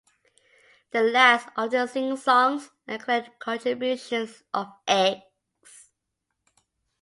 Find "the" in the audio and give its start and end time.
0.89-1.03